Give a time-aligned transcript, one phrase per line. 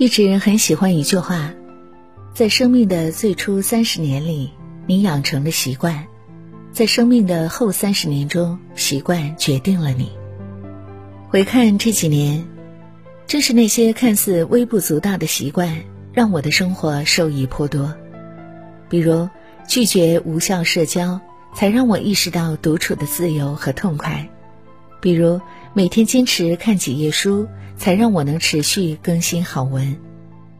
[0.00, 1.52] 一直很喜欢一句话，
[2.32, 4.50] 在生命的最初三十年里，
[4.86, 6.06] 你养成了习惯；
[6.72, 10.10] 在生命的后三十年中，习惯决定了你。
[11.28, 12.46] 回看这几年，
[13.26, 15.82] 正是那些看似微不足道的习惯，
[16.14, 17.94] 让我的生活受益颇多。
[18.88, 19.28] 比如
[19.68, 21.20] 拒绝无效社交，
[21.54, 24.26] 才让我意识到独处的自由和痛快；
[24.98, 25.42] 比如
[25.72, 27.48] 每天坚持看几页书。
[27.80, 29.96] 才让我能持续更新好文，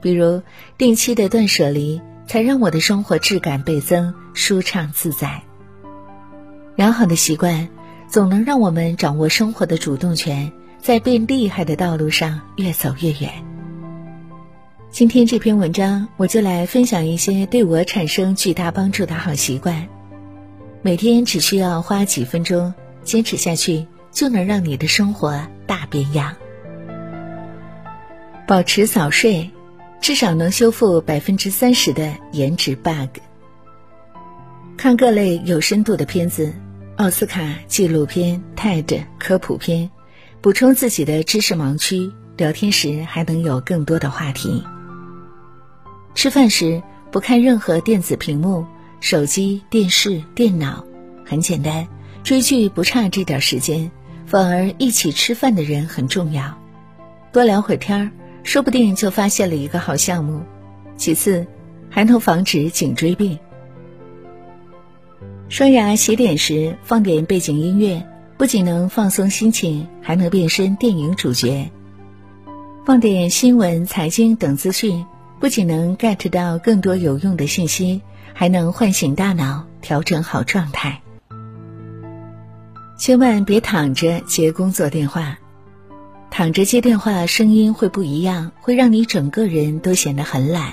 [0.00, 0.40] 比如
[0.76, 5.42] 定期的断舍离，才让我的生活质感倍增，舒畅自在。
[6.76, 7.68] 良好的习惯
[8.08, 13.32] 总能让我们掌握生活的主动权，在变厉害的道路上越走越远。
[14.92, 19.88] 今天这篇文章，我就来分享一些对我产生巨大帮助的好习惯，
[20.82, 26.34] 每天只需要花几分钟，坚持下去，就能让你的生活大变样。
[28.46, 29.50] 保持早睡，
[30.00, 33.20] 至少能修复百分之三十的颜值 bug。
[34.76, 36.54] 看各类有深度的片子，
[36.96, 39.90] 奥斯卡纪录片、TED 科普片，
[40.40, 42.12] 补充自己的知识盲区。
[42.36, 44.62] 聊天时还能有更多的话题。
[46.14, 48.64] 吃饭时不看任何电子屏幕，
[49.00, 50.84] 手机、电视、电脑，
[51.26, 51.88] 很简单。
[52.22, 53.90] 追剧不差这点时间，
[54.28, 56.56] 反而一起吃饭的人很重要。
[57.32, 58.10] 多聊会儿天儿。
[58.44, 60.40] 说不定就发现了一个好项目。
[60.96, 61.46] 其次，
[61.90, 63.38] 还能防止颈椎病。
[65.50, 68.06] 刷牙洗脸时放点背景音乐，
[68.38, 71.70] 不仅能放松心情，还能变身电影主角。
[72.86, 75.04] 放点新闻、财经等资讯，
[75.40, 78.00] 不仅能 get 到更多有用的信息，
[78.32, 81.02] 还能唤醒大脑，调整好状态。
[82.98, 85.38] 千万别躺着接工作电话。
[86.30, 90.72] 躺着接电话，声音会不一样，会让你整个人都显得很懒。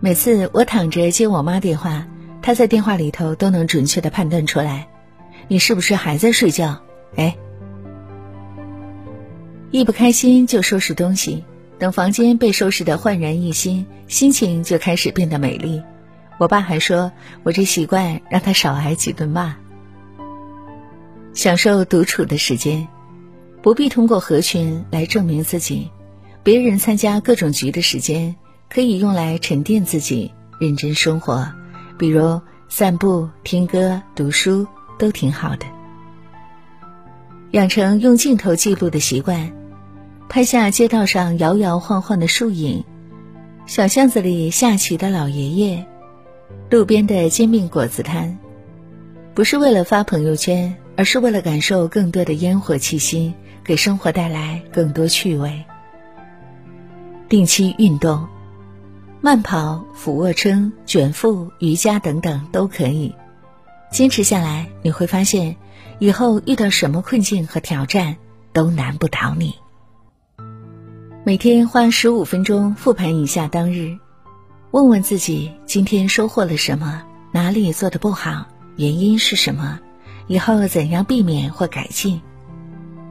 [0.00, 2.08] 每次我躺着接我妈电话，
[2.42, 4.88] 她在电话里头都能准确的判断出来，
[5.46, 6.82] 你是不是还在睡觉？
[7.14, 7.36] 哎，
[9.70, 11.44] 一不开心就收拾东西，
[11.78, 15.80] 等房间被收拾的焕然一新，心情就开始变得美丽。
[16.36, 17.12] 我爸还说
[17.44, 19.54] 我这习惯让他少挨几顿骂。
[21.34, 22.86] 享受独处的时间。
[23.60, 25.90] 不必通过合群来证明自己，
[26.42, 28.36] 别人参加各种局的时间
[28.70, 31.50] 可以用来沉淀自己、认真生活，
[31.98, 35.66] 比如散步、听歌、读书都挺好的。
[37.50, 39.52] 养成用镜头记录的习惯，
[40.28, 42.84] 拍下街道上摇摇晃晃的树影，
[43.66, 45.84] 小巷子里下棋的老爷爷，
[46.70, 48.38] 路边的煎饼果子摊，
[49.34, 53.32] 不是为了发朋友圈，而是为了感受更多的烟火气息。
[53.64, 55.62] 给生活带来更多趣味。
[57.28, 58.26] 定期运动，
[59.20, 63.14] 慢跑、俯卧撑、卷腹、瑜伽等等都可以。
[63.92, 65.54] 坚持下来，你会发现，
[65.98, 68.16] 以后遇到什么困境和挑战
[68.54, 69.54] 都难不倒你。
[71.24, 73.98] 每天花十五分钟复盘一下当日，
[74.70, 79.78] 问问自己今天收获了什么，哪里做的不好，原因是什么，
[80.28, 82.20] 以后怎样避免或改进。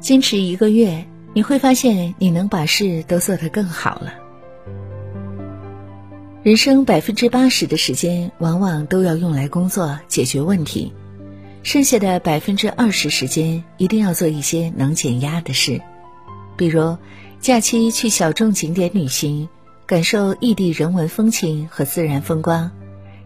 [0.00, 4.12] 坚持一个月，你会发现你能把事都做得更好了。
[6.42, 10.92] 人生百分之八十的时间，往往都要用来工作解决问题，
[11.62, 15.80] 剩下的百分之二十时间，一定要做一些能减压的事，
[16.58, 16.98] 比如
[17.40, 19.48] 假期去小众景点旅行，
[19.86, 22.70] 感受异地人文风情和自然风光，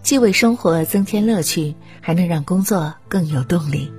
[0.03, 3.93] 既为生活增添乐趣，还能让工作更有动力。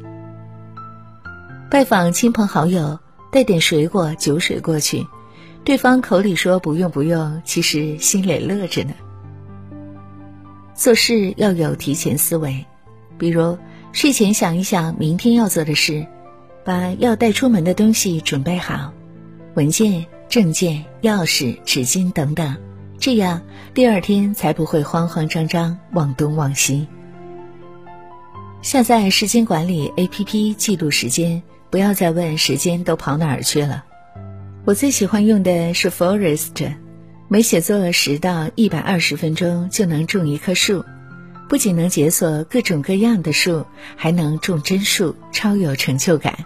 [1.69, 2.99] 拜访亲朋好友，
[3.31, 5.05] 带点水果、酒水过去，
[5.63, 8.93] 对方口里说不用不用，其实心里乐着呢。
[10.73, 12.65] 做事要有提前思维，
[13.17, 13.57] 比如
[13.91, 16.07] 睡前想一想明天要做的事，
[16.63, 18.93] 把要带出门的东西准备好，
[19.53, 22.55] 文件、证件、钥匙、纸巾等等，
[22.99, 23.41] 这样
[23.73, 26.87] 第二天才不会慌慌张张忘东忘西。
[28.61, 31.41] 下载时间管理 APP 记录时间。
[31.71, 33.83] 不要再问时间都跑哪儿去了。
[34.65, 36.73] 我最喜欢用的是 Forest，
[37.27, 40.83] 每写作十到一百二十分钟就能种一棵树，
[41.47, 46.39] 不仅能解锁各种各样的树，还能种真树，超有成就感。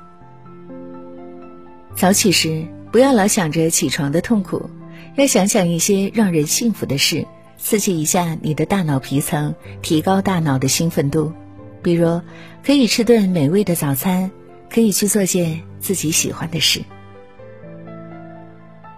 [1.95, 4.69] 早起时不要老想着起床的痛苦，
[5.15, 7.25] 要想想一些让人幸福的事，
[7.57, 11.33] 刺激一下你的大脑皮层，提高大脑的兴奋度。
[11.81, 12.21] 比如，
[12.65, 14.31] 可以吃顿美味的早餐。
[14.73, 16.81] 可以去做件自己喜欢的事。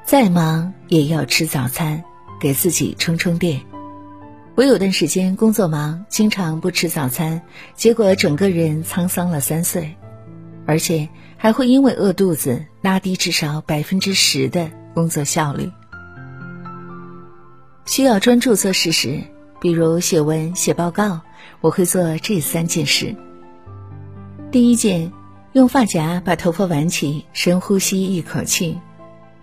[0.06, 2.02] 再忙也要吃早餐，
[2.40, 3.60] 给自己充充电。
[4.56, 7.42] 我有段时间工作忙，经常不吃早餐，
[7.76, 9.98] 结果整个人沧桑了三岁，
[10.66, 15.70] 而且还会因为饿肚子拉低至少百分之十的工作效率。
[17.86, 19.20] 需要专注做事时，
[19.62, 21.22] 比如写文、写报告，
[21.62, 23.16] 我会做这三件事。
[24.52, 25.12] 第一件，
[25.54, 28.76] 用发夹把头发挽起，深呼吸一口气；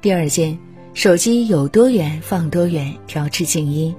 [0.01, 0.59] 第二件，
[0.93, 3.95] 手机有多远放多远，调至静音。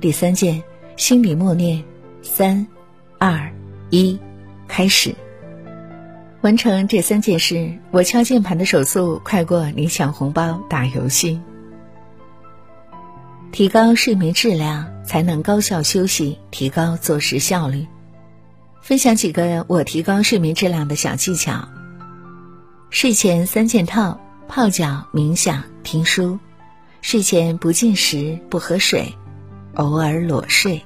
[0.00, 0.62] 第三件，
[0.96, 1.82] 心里默念：
[2.22, 2.66] 三、
[3.18, 3.50] 二、
[3.90, 4.18] 一，
[4.68, 5.14] 开始。
[6.42, 11.40] 完成这三件事，我敲键盘的手速快过你抢红包、打游戏。
[13.50, 17.86] 提高睡眠质量，才能高效休息，提高做事效率。
[18.80, 21.68] 分享几个我提高睡眠质量的小技巧：
[22.90, 26.38] 睡前三件套，泡脚、冥想、听书；
[27.00, 29.12] 睡前不进食、不喝水。
[29.74, 30.82] 偶尔裸睡，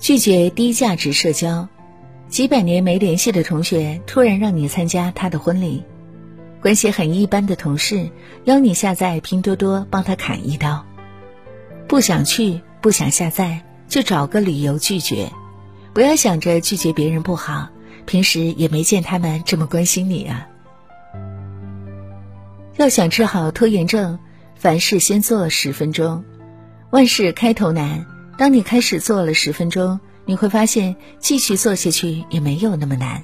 [0.00, 1.68] 拒绝低价值社交。
[2.28, 5.84] 几百年没联系的同学突然让你参加他的婚礼，
[6.64, 8.08] 关系很一般的同事
[8.44, 10.86] 邀你下载拼多多帮他砍一刀，
[11.86, 15.30] 不想去不想下载就找个理由拒绝，
[15.92, 17.68] 不要想着拒绝别人不好，
[18.06, 20.48] 平时也没见他们这么关心你啊。
[22.78, 24.18] 要想治好拖延症，
[24.56, 26.24] 凡事先做十分钟。
[26.88, 28.06] 万事开头难，
[28.38, 33.22] 当你开始做了十分钟，你会发现继续做下去也没有那么难。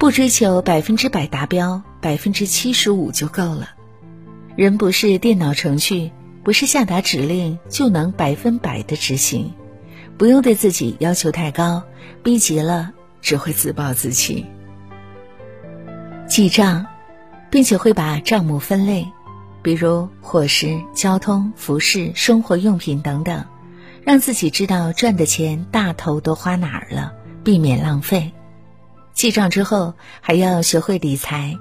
[0.00, 3.68] 不追求百分之百达标，百分之七十五就够了。
[4.56, 6.10] 人不是电脑程序，
[6.42, 9.52] 不是下达指令就能百分百的执行，
[10.16, 11.82] 不用对自己要求太高，
[12.22, 14.46] 逼急了只会自暴自弃。
[16.26, 16.86] 记账，
[17.50, 19.06] 并且会把账目分类。
[19.60, 23.44] 比如伙食、交通、服饰、生活用品等等，
[24.02, 27.12] 让自己知道赚的钱大头都花哪儿了，
[27.44, 28.32] 避免浪费。
[29.20, 31.58] 记账之后，还要学会理财。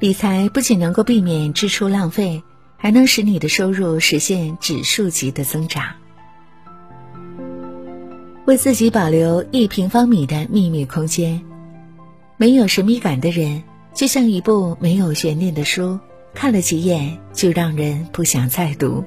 [0.00, 2.42] 理财不仅能够避免支出浪费，
[2.76, 5.84] 还能使你的收入实现指数级的增长。
[8.44, 11.40] 为自己保留一平方米的秘密空间。
[12.36, 13.62] 没有神秘感的人，
[13.94, 15.96] 就像一部没有悬念的书。
[16.34, 19.04] 看了几眼就让人不想再读。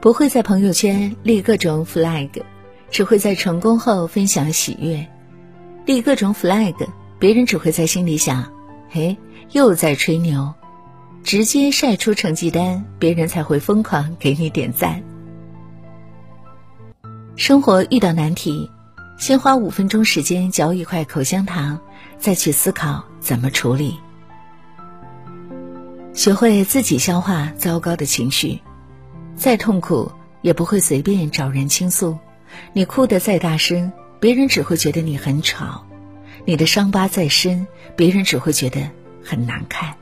[0.00, 2.28] 不会在朋友圈立各种 flag，
[2.90, 5.06] 只会在成功后分享喜悦。
[5.88, 6.74] 立各种 flag，
[7.18, 8.52] 别人只会在心里想
[8.92, 9.16] ：“嘿，
[9.52, 10.52] 又在吹牛。”
[11.24, 15.02] 直接晒出成绩单，别人才会疯狂给你点赞。
[17.36, 18.70] 生活遇到难题，
[19.16, 21.80] 先花五分钟时间嚼一块口香糖，
[22.18, 23.96] 再去思考怎么处理。
[26.12, 28.60] 学会自己消化糟糕的情绪，
[29.36, 30.12] 再痛苦
[30.42, 32.18] 也不会随便找人倾诉。
[32.74, 35.84] 你哭得再大声，别人只会觉得你很吵；
[36.44, 37.66] 你的伤疤再深，
[37.96, 38.80] 别人只会觉得
[39.24, 39.94] 很难看。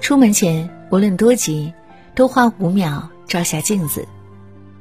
[0.00, 1.72] 出门前无论多急，
[2.14, 4.06] 多花五秒照下镜子，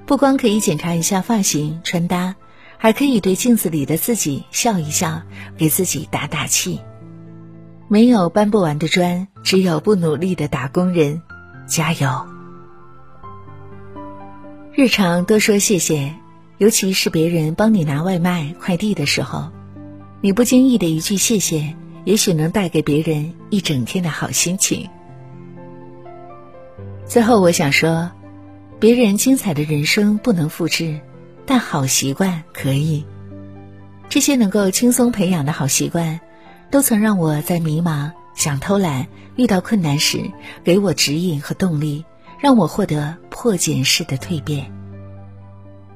[0.06, 2.36] 不光可以检查一下发型穿搭，
[2.78, 5.22] 还可以对镜子里的自己笑一笑，
[5.58, 6.82] 给自己打打气。
[7.88, 11.22] 没有搬不完的砖，只有不努力的打工人。
[11.66, 12.26] 加油！
[14.74, 16.14] 日常多说谢谢，
[16.58, 19.50] 尤其是别人帮你拿外卖、快递的时候，
[20.22, 24.90] 你不经意的一句谢谢，也许能带给别人一整天的好心情。
[27.06, 28.12] 最后，我想说，
[28.80, 31.00] 别人精彩的人生不能复制，
[31.46, 33.06] 但好习惯可以。
[34.10, 36.20] 这些能够轻松培养的好习惯。
[36.72, 39.06] 都曾让我在迷茫、想偷懒、
[39.36, 40.32] 遇到困难时，
[40.64, 42.04] 给我指引和动力，
[42.40, 44.72] 让我获得破茧式的蜕变。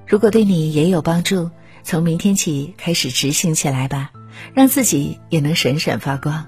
[0.07, 1.49] 如果对你也有帮助，
[1.83, 4.09] 从明天起开始执行起来吧，
[4.53, 6.45] 让自己也能闪闪发光。